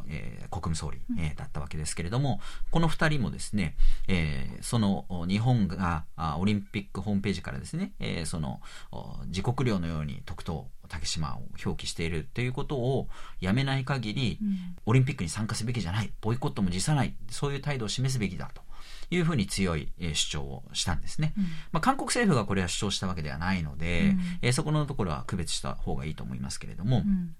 [0.07, 2.39] えー、国務総理、えー、だったわけですけれども、
[2.71, 3.75] この二人もですね、
[4.07, 8.61] えー、その日本があオリンピックホームページからですね、えー、その
[9.27, 13.07] 自国領のように特等竹島を表記しているということを
[13.39, 18.61] やめない限り、うん、オリンピックに参加すべきじゃない、ボイコットも辞さない、そういう態度を示すべきだと。
[19.09, 27.35] いうふうに強い、え主張をしたんですね、うん、まあ、韓国政府がこれは主張したわけではないので、うん、えそこのところは区別した方がいいと思いますけれども、うん。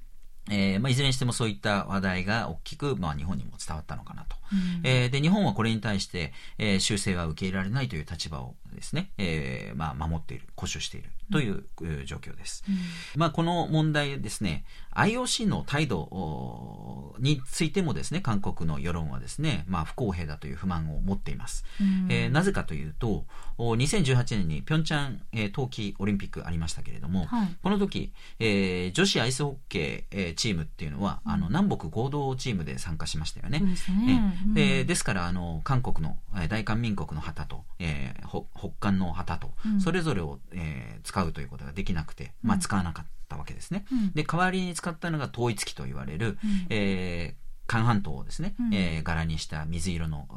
[0.49, 4.35] えーまあ、いずれにしてもそういった話題が大きく、まあ、日本にも伝わったのかなと。
[4.51, 12.63] うん、えー、で日本はこれに対して、えー、修正は受け入れられないという立場をですね、えーまあ、守っている、固守しているという、うん、状況です。
[12.67, 14.65] うん、まあ、この問題ですね、
[14.95, 21.65] IOC の態度についてもですね、韓国の世論はですね、まあ、不公平だという不満を持っています。
[21.81, 23.25] うん、えー、なぜかというと、
[23.57, 33.59] 2018年にピョンチャン、えー、冬季オリンピックありましたけれども、はい、この時、えー、女子アイスホッケー、えー、チームっていうのは、あの南北合同チームで参加しましたよね。
[33.59, 36.17] ですね、でですからあの韓国の
[36.49, 43.85] 大韓民国の旗と、えー、北韓の旗と、それぞれを、えー、使うということができなくて、まあ、使わなかったわけですね。
[44.13, 46.37] で代わりに使ったのが統一旗と言われる、
[46.69, 50.27] えー韓半島をですね、うん、えー、柄にした水色の、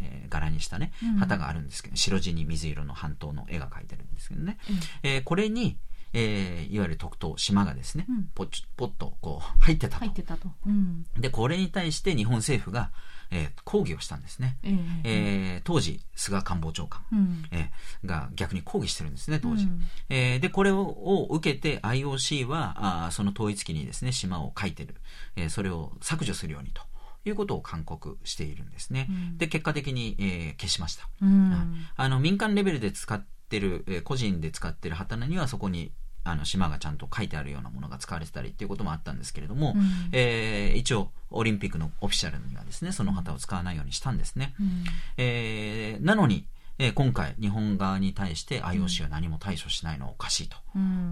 [0.00, 4.58] えー、柄にしたね、旗があるんですけど、白地に水色の半島の絵が描いてるんですけどね。
[4.70, 4.72] う
[5.06, 5.78] ん、えー、これに、
[6.12, 9.98] えー、いわゆる特等島がですね、うん、ポッポッとこう入ってたと。
[9.98, 10.48] 入ってたと。
[10.66, 12.92] うん、で、これに対して日本政府が、
[13.30, 14.58] えー、抗議をしたんですね。
[14.62, 19.64] えー、えー、当時、菅官房長官、うん、えー、が逆に抗議してるんですね、当時。
[19.64, 24.96] うん、えー、で、これを受けて IOC は、あその統一機にですね、島を書いてる、
[25.36, 26.82] えー、それを削除するようにと。
[27.26, 29.06] いうことを勧告しているんですね。
[29.10, 32.18] うん、で、結果的に、えー、消しました、うん、あの。
[32.18, 35.92] 民間レベルで使ってる、えー、個人で使ってる旗にはそこに
[36.24, 44.84] あの島がちゃんと書いてあるようなものが使われてたりっていうこともあったんですけれども、うん、えー、一応オリンピックのオフィシャルにはですねその旗を使わないようにしたんですね、うん、
[45.16, 46.46] えー、なのに、
[46.78, 50.56] えー、今回日本側に対して IOC は何も対処しないのはおかしいと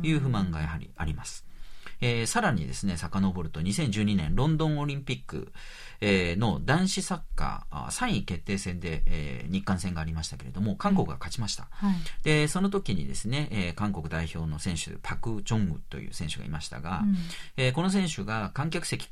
[0.02, 1.44] いう不満がやはりあります、
[2.00, 5.52] えー、さらにですね、遡ると2012年ロンドンオリンピック、
[6.00, 11.68] えー、の男子サッカー3位決定戦で、えー、日韓戦がありましたけれども、韓国が勝ちました。
[11.70, 17.16] はい、で、その時にですね、えー、韓国代表の選手、パク・チョンウという選手がいましたが、うん、
[17.56, 19.08] えー、この選手が観客席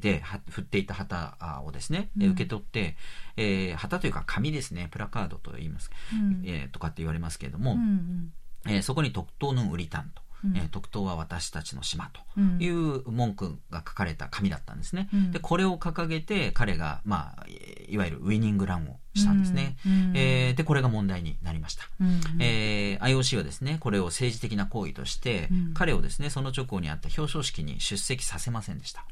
[0.00, 2.96] で振っていた旗をですね、うん、受け取って、
[3.36, 8.32] えー、旗というか紙ですね、プラカードと言います、うん、えー、とかって言われますけれども、うんうん、
[8.66, 10.22] えー、そこに特等の売りたんと。
[10.44, 15.08] うん、えー、特等は私たちの島という文句が書かれた紙だったんですね。
[15.12, 17.46] うん、で、これを掲げて彼が、まあ、
[17.88, 19.76] いわゆるウイニングランをしたんですね。
[19.84, 21.84] うん、えー、で、これが問題になりました。
[22.00, 29.04] うん、えー、IOC はですね、これを政治的な行為として、彼をですね、その直後にあった表彰式に出席させませんでした。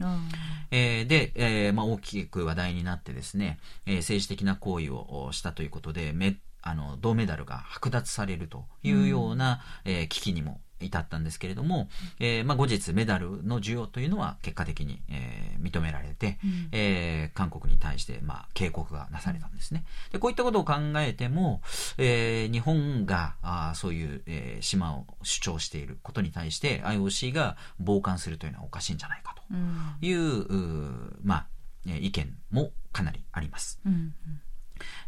[0.71, 11.89] えー、で、えーまあ、大きく話題になってですね、えー、政治的な行為をしたということで、めあの銅メダルが剥奪されるというような、うん、えー、危機にも至ったんですけれども、
[12.21, 19.85] えーまあ、後日メダルの需要というのは結果的に、えー、認められて、うん、えー、韓国に対して、まあ、警告がなされたんですね。
[20.13, 21.63] でこういったことを考えても、
[21.99, 31.47] えー、日本があそういう、えー、島を主張していることに対して IOC が傍観するというのはおかしいんじゃないかという、うん、まあ、
[31.87, 33.81] 意見もかなりあります。
[33.87, 34.13] うんうん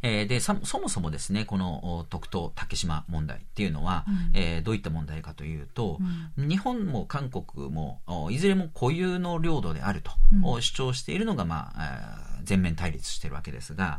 [0.02, 5.98] えー、でそもそもですねこの特等竹島問題っていうのは、うん、えー、どういった問題かというと、
[6.36, 8.00] うん、日本も韓国も
[8.30, 13.98] いずれも固有の領土であると、うん、主張しているのが、まあ、全面対立しているわけですが、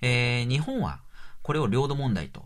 [0.00, 1.00] えー、日本は
[1.48, 2.44] これを領土問題と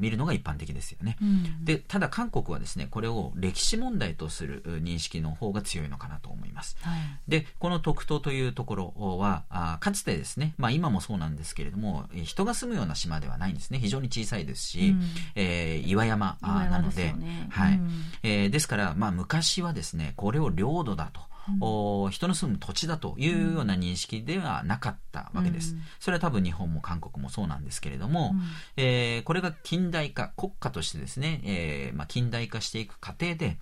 [0.00, 13.78] 見るのが一般的ですよね、うん、でただ韓国はですねこれを歴史問題とする認識の方が強いのかなと思います、はい、でこの特等というところはあかつてですね、まあ、今もそうなんですけれども人が住むような島ではないんですね。
[13.78, 15.02] 非常に小さいですし、うん、
[15.36, 17.90] えー、岩山なので、ね、はい、うん、
[18.24, 25.74] えー、ですから、まあ、昔はですねこれを領土だとうん、人の住む土地だというような認識ではなかったわけです。
[25.74, 28.40] うん、それは多分日本も韓国もそうなんですけれども、うん、
[28.76, 33.58] えー、これが近代化、国家としてですね、えーまあ、近代化していく過程で、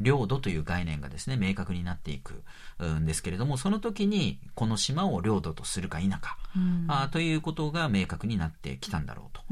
[0.00, 2.42] 領土という概念がですね、明確になっていく
[2.82, 9.42] んですけれども、その時にこの島を領土とするか否か、うん、あということが明確になってきたんだろうと。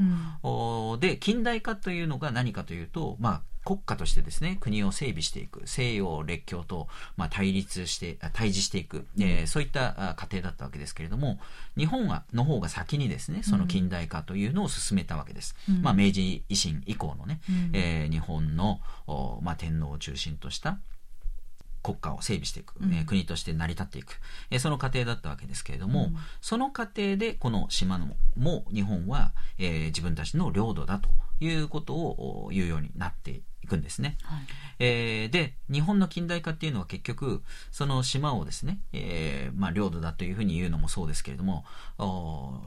[0.93, 11.39] うん、で、近代化というのが何かというと、まあ、国家としてですね、国を整備していく、西洋列強と、まあ、対立して、対峙していく、えー、そういった過程だったわけですけれども、
[11.77, 15.55] 日本は、の方が先にですね、その近代化というのを進めたわけです。
[15.69, 18.81] うん、まあ、明治維新以降のね、うん、えー、日本の、
[19.41, 20.79] まあ、天皇を中心とした、
[21.83, 28.07] 国家を整備していく、うん、えー、国として成り立っていく、えー、その過程だったわけですけれども、うん、その過程でこの島の
[28.37, 31.09] も日本は、えー、自分たちの領土だと
[31.39, 33.41] いうことを言うようになってい
[33.71, 34.17] くんですね。
[34.23, 34.39] はい、
[34.79, 37.41] えー、で日本の近代化っていうのは結局
[37.71, 41.65] その島をですね、えーまあ、領土だというふうに言うのもそうですけれども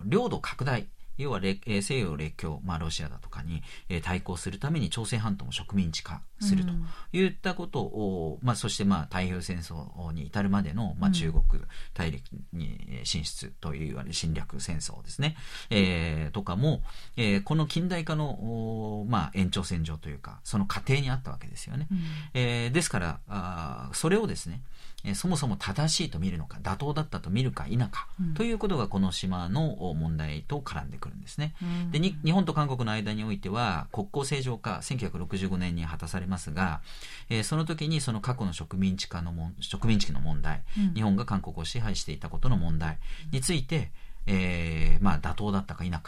[0.05, 6.72] 領土拡大要は西洋列強、まあ、ロシアだとかに、えー、対抗するために朝鮮半島も植民地化すると
[7.16, 11.62] いったことを、うん、まあ、そしてまあ太平洋戦争に至るまでの、まあ、中国
[11.94, 15.36] 大陸に進出といういわゆる侵略戦争ですね、
[15.70, 16.82] えー、とかも、
[17.16, 21.86] えー、この近代化の、まあ、延長線上というかその過程にあったわけですよね。
[21.90, 21.98] うん、
[22.34, 24.60] えー、ですからあそれをですね
[25.05, 31.55] えそもそも正しいと見るのか妥当だったと見るか否か、うん、ということがこの島の問題と絡んでくるんですね。
[31.62, 36.80] うん、で日本と韓国の間においては国交正常化1965年に果たされますが、
[37.28, 42.98] えー、その時にその過去の植民地化のも植民地の問題、うん、日本が韓国を支配していたことの問題
[43.30, 43.90] について、
[44.26, 46.00] えー、まあ、妥当だったか否か。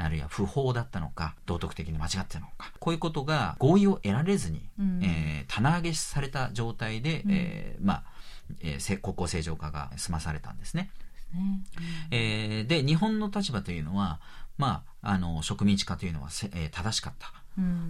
[0.00, 8.04] あるいは不法だったのか、道徳的に間違ってたのか、こういうことが合意を得られずに、うん、えー、棚上げされた状態で、うん、えー、まあ、
[8.60, 10.90] えー、国交正常化が済まされたんですね。
[11.32, 11.40] ね
[12.10, 14.20] うん、えー、で日本の立場というのは、
[14.56, 17.32] まあ、あの植民地化というのはせ、えー、正しかった。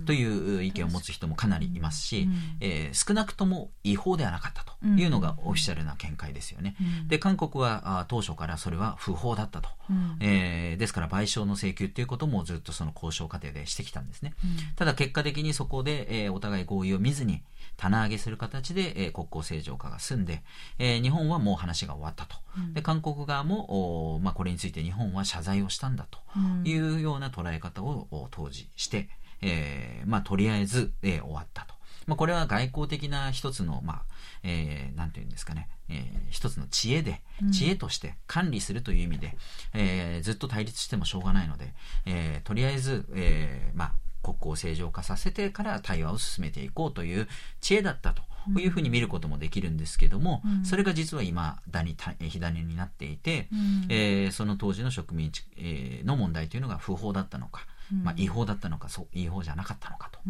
[0.06, 6.74] という意見を持つ人もかなりいますし、うん、えー、少なくとも違法ではなかったというのがオフィシャルな見解ですよね。
[7.02, 14.34] うん、で韓国はあ当初からそれは不法だったと、うん、えー、ですから賠償の請求ということもずっとその交渉過程でしてきたんですね。
[14.76, 17.42] ただ結果的にそこで、えー、お互い合意を見ずに
[17.78, 20.42] 棚上げする形で、えー、国交正常化が済んで、
[20.78, 22.36] えー、日本はもう話が終わったと。
[22.74, 26.18] で韓国側もお、まあ、これについて日本は謝罪をしたんだと
[26.64, 29.08] いうような捉え方を当時して、
[29.40, 31.78] えー、まあ、とりあえず、えー、終わったと。
[32.06, 34.02] まあ、これは外交的な一つの、まあ、
[34.42, 37.20] えー、なんていうんですかね、えー、一つの知恵で、
[37.52, 39.36] 知恵として管理するという意味で、
[39.74, 41.74] うん、えー、ずっと対立してもしょうがないので、
[42.06, 47.28] えー、とりあえず、えー、まあ、国交正常化させてから対話を進めていこうという
[47.60, 48.22] 知恵だったと
[48.58, 60.20] いうふうに見ることもできるんですけども、うん、それが実は今だに火種になっていて、うん、えー、その当時の植民地、えー、の問題というのが不法だったのか、まあ、違法だったのかそう違法じゃなかったのかと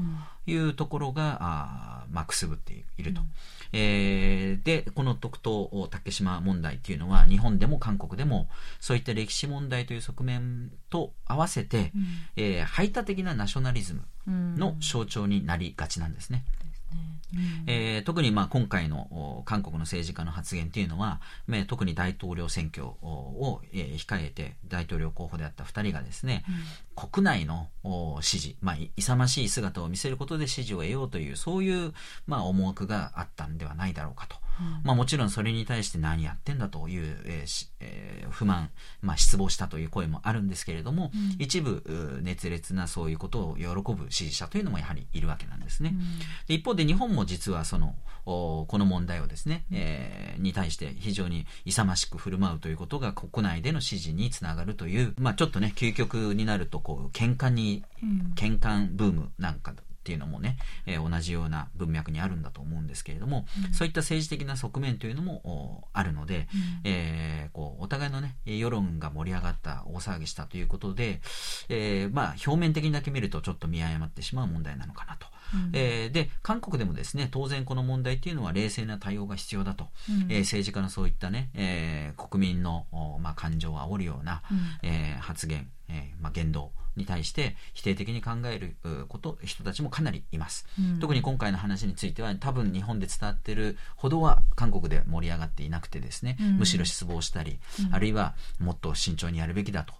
[0.50, 3.26] いうところが、あまあ、くすぶっていると、うん、
[3.72, 8.48] えー、でこの特等竹島問題っていうのは日本でも韓国でも
[8.80, 12.04] そういった歴史問題という側面と合わせて、うん、
[12.36, 14.02] えー、排他的なナショナリズム
[14.56, 16.44] の象徴になりがちなんですね。
[17.66, 21.20] えー、特にまあ今回の韓国の政治家の発言っていうのは、
[21.66, 26.54] 特に大統領選挙を、えー、控えて大統領候補であった2人がですね、うん、
[26.98, 27.68] 国内の
[28.20, 31.92] 支持、まあ、勇ましい姿を見せることで支持を得ようというそういう、
[32.26, 34.36] まあ、思惑があったんではないだろうかと。
[34.82, 38.70] まあ、もちろんそれに対して何やってんだという、えーえー、不満、
[39.02, 45.90] まあ、失望したという声もあるんですけれども、うん、一部熱烈なそういうことを喜ぶ支持者というのもやはりいるわけなんですね。
[45.92, 46.18] うん、
[46.48, 47.94] で一方で日本も実はその
[48.28, 57.84] この問題をですね、えー、に対して非常に勇ましく振る舞うということが国内での支持につながるという、まあ、ちょっとね究極になるとこう喧嘩に、
[58.36, 59.72] 喧嘩ブームなんか
[60.08, 60.56] っていうのもね、
[60.86, 66.48] えー、同じような文脈にあるんだと思うんですけれども、うん、そういった政治的な側面というのもあるので、
[66.84, 71.20] うん、えー、こうお互いのね世論が盛り上がった大騒ぎしたということで、
[71.68, 75.26] えー、まあ表面的にだけ見るとちょっと見誤ってしまう問題なのかなと。
[75.54, 82.86] うん、えー、で韓国でもですね当然この問題っていうのは冷静な対応が必要だと、うん、えー、政治家のそういったね、えー、国民の、
[83.20, 88.76] まあ、感情を煽るような、うん、えー、発言、えーまあ、言動に対して否定的に考える
[89.08, 99.94] こと人たちもかなりいます、うん、特に今回の話については多分日本で伝わってるほどは韓国で盛り上がっていなくてですね、うん、むしろ失望したり、うん、あるいはもっと慎重にやるべきだと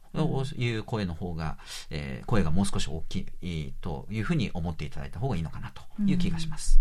[0.56, 1.56] いう声の方が、
[1.90, 6.80] えー、声がもう少し大きいというふうに思っていただいた方がいいのかなという気がします。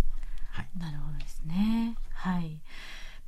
[0.52, 1.96] はい、なるほどですね。
[2.14, 2.58] はい。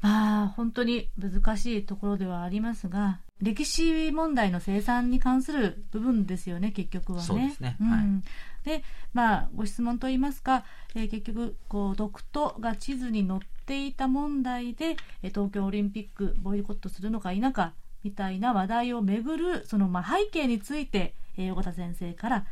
[0.02, 7.26] まあ本当に難しいところではありますが歴史問題の生産に関する部分ですよね結局はね。
[7.26, 8.24] そうですね、うん、
[8.64, 8.84] で
[9.14, 17.74] まあご質問といいますか、えー、結局こう独都が地図に載っていた問題で東京オリンピックボイコットするのか否か
[18.04, 22.46] みたいな話題をめぐるそのまあ背景について、えー、横田先生から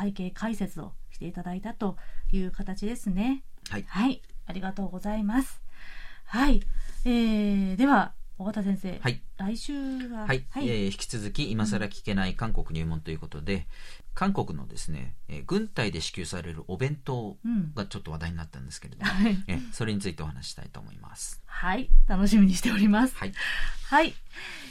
[0.00, 1.96] 背景解説をしていただいたと
[2.32, 3.42] いう形ですね。
[3.70, 3.84] はい。
[3.86, 4.22] はい。
[4.46, 5.60] ありがとうございます。
[6.24, 6.62] はい。
[7.04, 9.72] えー、では、尾形先生、はい、来週
[10.08, 13.66] は、はい、はい、えー、引き続き今更聞けない韓国入門ということで、
[14.14, 17.36] 韓国のですね、えー、軍隊で支給されるお弁当
[17.74, 21.42] がちょっと話題になったんですけれども、う ん、えー、それについてお話したいと思います。
[21.46, 23.16] はい、楽しみにしております。
[23.16, 23.32] はい、
[23.84, 24.14] はい、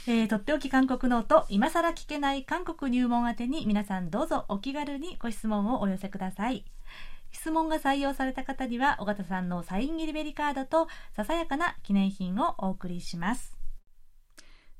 [0.06, 6.64] えー、とっておき韓国ノート今更聞けない韓国入門宛てに皆さんどうぞお気軽にご質問をお寄せください。
[7.32, 13.56] 質問が採用された方には尾形さんのサイン入りベリカードとささやかな記念品をお送りします。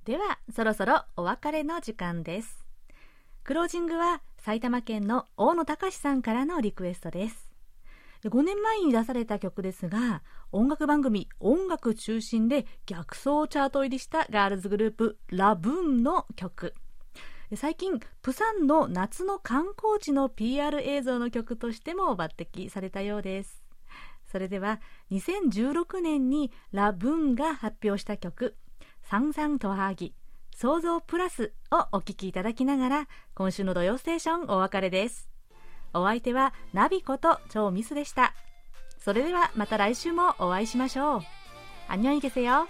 [0.04, 2.64] ではそろそろお別れの時間です。
[3.44, 7.50] クロージングは埼玉県の大野隆さんからのリクエストです。
[8.24, 10.22] 5年前に出された曲ですが
[10.52, 16.74] 音楽番組「音楽中心」で逆走チャート入りしたガールズグループラブーンの曲。
[17.55, 23.63] 最近プサンの夏の観光地の PR 映像の曲としても抜擢されたようです
[24.31, 24.79] それでは
[25.11, 28.55] 2016年にラブーンが発表した曲
[29.09, 30.13] 三三とはぎ
[30.55, 35.29] 創造プラスをお聴きいただきながら今週の土曜ステーションお別れです
[35.93, 38.33] お相手はナビこと超ミスでした
[38.99, 41.21] それではまた来週もお会いしましょう
[41.89, 42.67] 안녕히계세요